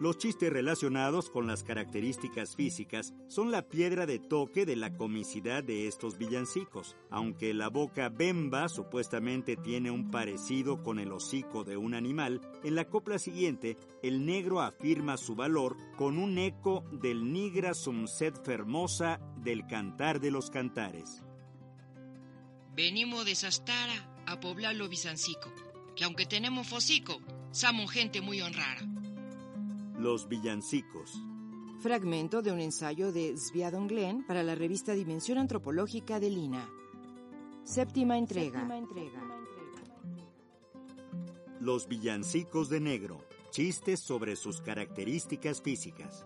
Los 0.00 0.16
chistes 0.16 0.52
relacionados 0.52 1.28
con 1.28 1.48
las 1.48 1.64
características 1.64 2.54
físicas 2.54 3.14
son 3.26 3.50
la 3.50 3.68
piedra 3.68 4.06
de 4.06 4.20
toque 4.20 4.64
de 4.64 4.76
la 4.76 4.96
comicidad 4.96 5.64
de 5.64 5.88
estos 5.88 6.18
villancicos. 6.18 6.96
Aunque 7.10 7.52
la 7.52 7.68
boca 7.68 8.08
bemba 8.08 8.68
supuestamente 8.68 9.56
tiene 9.56 9.90
un 9.90 10.12
parecido 10.12 10.84
con 10.84 11.00
el 11.00 11.10
hocico 11.10 11.64
de 11.64 11.76
un 11.76 11.94
animal, 11.94 12.40
en 12.62 12.76
la 12.76 12.84
copla 12.84 13.18
siguiente 13.18 13.76
el 14.00 14.24
negro 14.24 14.60
afirma 14.60 15.16
su 15.16 15.34
valor 15.34 15.76
con 15.96 16.16
un 16.18 16.38
eco 16.38 16.84
del 16.92 17.32
nigra 17.32 17.74
sum 17.74 18.06
sed 18.06 18.34
fermosa 18.44 19.18
del 19.38 19.66
cantar 19.66 20.20
de 20.20 20.30
los 20.30 20.48
cantares. 20.48 21.24
Venimos 22.76 23.24
de 23.24 23.34
Sastara 23.34 24.22
a 24.26 24.38
poblar 24.38 24.76
lo 24.76 24.88
bizancico, 24.88 25.52
que 25.96 26.04
aunque 26.04 26.24
tenemos 26.24 26.68
focico, 26.68 27.18
somos 27.50 27.90
gente 27.90 28.20
muy 28.20 28.40
honrada. 28.40 28.97
Los 29.98 30.28
villancicos. 30.28 31.20
Fragmento 31.80 32.40
de 32.40 32.52
un 32.52 32.60
ensayo 32.60 33.10
de 33.10 33.36
Sviadon 33.36 33.88
Glenn 33.88 34.24
para 34.24 34.44
la 34.44 34.54
revista 34.54 34.92
Dimensión 34.92 35.38
Antropológica 35.38 36.20
de 36.20 36.30
Lina. 36.30 36.70
Séptima 37.64 38.16
entrega. 38.16 38.64
Los 41.58 41.88
villancicos 41.88 42.68
de 42.68 42.78
negro. 42.78 43.24
Chistes 43.50 43.98
sobre 43.98 44.36
sus 44.36 44.60
características 44.60 45.60
físicas. 45.62 46.24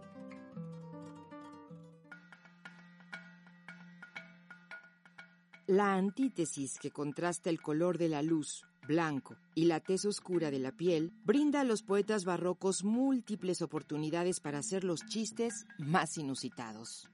La 5.67 5.95
antítesis 5.95 6.79
que 6.79 6.91
contrasta 6.91 7.49
el 7.49 7.63
color 7.63 7.97
de 7.97 8.11
la 8.11 8.21
luz, 8.21 8.67
blanco, 8.87 9.37
y 9.55 9.65
la 9.65 9.81
tez 9.81 10.05
oscura 10.05 10.51
de 10.51 10.59
la 10.59 10.73
piel, 10.73 11.13
brinda 11.25 11.61
a 11.61 11.65
los 11.65 11.83
poetas 11.83 12.25
barrocos 12.25 12.85
múltiples 12.85 13.63
oportunidades 13.63 14.41
para 14.41 14.59
hacer 14.59 14.85
los 14.85 15.05
chistes 15.07 15.67
más 15.79 16.19
inusitados. 16.19 17.09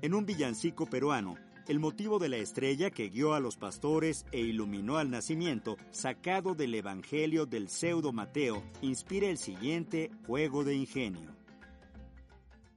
En 0.00 0.14
un 0.14 0.26
villancico 0.26 0.86
peruano, 0.86 1.36
el 1.68 1.80
motivo 1.80 2.18
de 2.18 2.30
la 2.30 2.38
estrella 2.38 2.90
que 2.90 3.10
guió 3.10 3.34
a 3.34 3.40
los 3.40 3.56
pastores 3.56 4.24
e 4.32 4.40
iluminó 4.40 4.96
al 4.96 5.10
nacimiento, 5.10 5.76
sacado 5.90 6.54
del 6.54 6.74
Evangelio 6.74 7.44
del 7.44 7.68
pseudo 7.68 8.12
Mateo, 8.12 8.64
inspira 8.80 9.28
el 9.28 9.36
siguiente 9.36 10.10
juego 10.26 10.64
de 10.64 10.74
ingenio. 10.74 11.36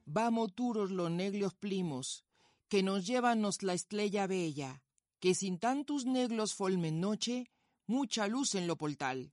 Vamos 0.06 0.54
turos 0.54 0.92
los 0.92 1.10
negros 1.10 1.54
primos, 1.54 2.26
que 2.68 2.84
nos 2.84 3.08
llevanos 3.08 3.64
la 3.64 3.74
estrella 3.74 4.28
bella, 4.28 4.82
que 5.22 5.36
sin 5.36 5.58
tantos 5.58 6.06
negros 6.06 6.54
folmen 6.54 7.00
noche, 7.00 7.50
mucha 7.92 8.28
luz 8.28 8.56
en 8.56 8.68
lo 8.68 8.78
portal. 8.78 9.32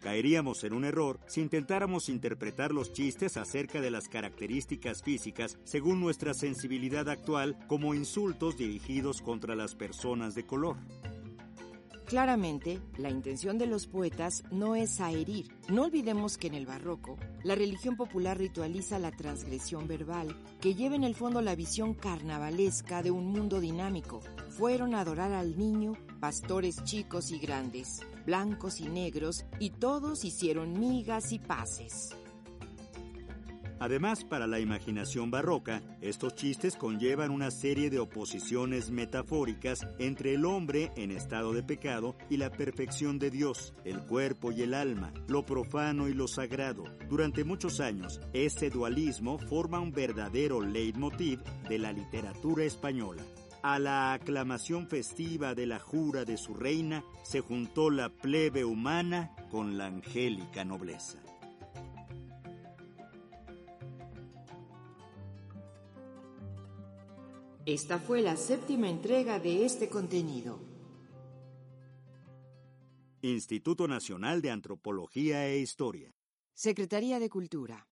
Caeríamos 0.00 0.64
en 0.64 0.72
un 0.72 0.84
error 0.84 1.20
si 1.26 1.40
intentáramos 1.40 2.08
interpretar 2.08 2.72
los 2.72 2.92
chistes 2.92 3.36
acerca 3.36 3.80
de 3.80 3.90
las 3.90 4.08
características 4.08 5.02
físicas 5.02 5.58
según 5.64 6.00
nuestra 6.00 6.34
sensibilidad 6.34 7.08
actual 7.08 7.56
como 7.68 7.94
insultos 7.94 8.56
dirigidos 8.56 9.20
contra 9.20 9.54
las 9.54 9.74
personas 9.74 10.34
de 10.34 10.46
color. 10.46 10.76
Claramente, 12.12 12.78
la 12.98 13.08
intención 13.08 13.56
de 13.56 13.66
los 13.66 13.86
poetas 13.86 14.44
no 14.50 14.76
es 14.76 15.00
herir. 15.00 15.50
No 15.70 15.84
olvidemos 15.84 16.36
que 16.36 16.48
en 16.48 16.52
el 16.52 16.66
barroco, 16.66 17.16
la 17.42 17.54
religión 17.54 17.96
popular 17.96 18.36
ritualiza 18.36 18.98
la 18.98 19.12
transgresión 19.12 19.88
verbal, 19.88 20.36
que 20.60 20.74
lleva 20.74 20.94
en 20.94 21.04
el 21.04 21.14
fondo 21.14 21.40
la 21.40 21.54
visión 21.54 21.94
carnavalesca 21.94 23.02
de 23.02 23.10
un 23.10 23.28
mundo 23.28 23.60
dinámico. 23.60 24.20
Fueron 24.50 24.94
a 24.94 25.00
adorar 25.00 25.32
al 25.32 25.56
niño 25.56 25.94
pastores 26.20 26.84
chicos 26.84 27.30
y 27.30 27.38
grandes, 27.38 28.00
blancos 28.26 28.80
y 28.80 28.88
negros, 28.88 29.46
y 29.58 29.70
todos 29.70 30.26
hicieron 30.26 30.78
migas 30.78 31.32
y 31.32 31.38
paces. 31.38 32.10
Además, 33.82 34.22
para 34.22 34.46
la 34.46 34.60
imaginación 34.60 35.32
barroca, 35.32 35.82
estos 36.00 36.36
chistes 36.36 36.76
conllevan 36.76 37.32
una 37.32 37.50
serie 37.50 37.90
de 37.90 37.98
oposiciones 37.98 38.92
metafóricas 38.92 39.88
entre 39.98 40.34
el 40.34 40.44
hombre 40.44 40.92
en 40.94 41.10
estado 41.10 41.52
de 41.52 41.64
pecado 41.64 42.14
y 42.30 42.36
la 42.36 42.48
perfección 42.48 43.18
de 43.18 43.32
Dios, 43.32 43.74
el 43.84 43.98
cuerpo 43.98 44.52
y 44.52 44.62
el 44.62 44.74
alma, 44.74 45.12
lo 45.26 45.44
profano 45.44 46.08
y 46.08 46.14
lo 46.14 46.28
sagrado. 46.28 46.84
Durante 47.08 47.42
muchos 47.42 47.80
años, 47.80 48.20
ese 48.32 48.70
dualismo 48.70 49.40
forma 49.40 49.80
un 49.80 49.90
verdadero 49.90 50.60
leitmotiv 50.60 51.40
de 51.68 51.80
la 51.80 51.92
literatura 51.92 52.62
española. 52.62 53.24
A 53.64 53.80
la 53.80 54.12
aclamación 54.12 54.86
festiva 54.86 55.56
de 55.56 55.66
la 55.66 55.80
jura 55.80 56.24
de 56.24 56.36
su 56.36 56.54
reina 56.54 57.02
se 57.24 57.40
juntó 57.40 57.90
la 57.90 58.10
plebe 58.10 58.64
humana 58.64 59.34
con 59.50 59.76
la 59.76 59.86
angélica 59.86 60.64
nobleza. 60.64 61.18
Esta 67.64 68.00
fue 68.00 68.22
la 68.22 68.36
séptima 68.36 68.90
entrega 68.90 69.38
de 69.38 69.64
este 69.64 69.88
contenido. 69.88 70.58
Instituto 73.20 73.86
Nacional 73.86 74.42
de 74.42 74.50
Antropología 74.50 75.46
e 75.46 75.58
Historia. 75.58 76.12
Secretaría 76.54 77.20
de 77.20 77.30
Cultura. 77.30 77.86